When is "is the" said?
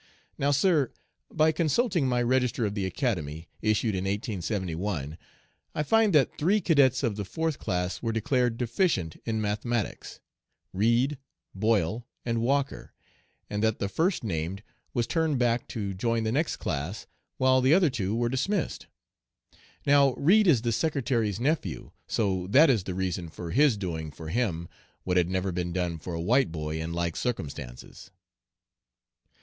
20.47-20.71, 22.71-22.95